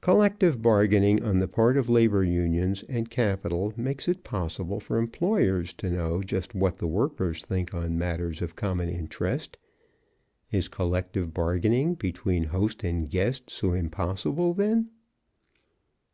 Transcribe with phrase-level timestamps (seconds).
[0.00, 5.74] Collective bargaining on the part of labor unions and capital makes it possible for employers
[5.74, 9.58] to know just what the workers think on matters of common interest.
[10.50, 14.88] Is collective bargaining between host and guest so impossible, then?